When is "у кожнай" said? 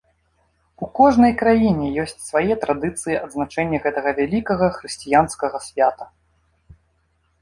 0.85-1.33